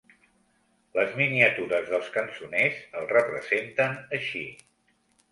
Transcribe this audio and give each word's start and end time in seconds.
Les 0.99 1.11
miniatures 1.17 1.91
dels 1.91 2.09
cançoners 2.15 2.79
el 3.01 3.05
representen 3.11 3.93
així. 4.19 4.43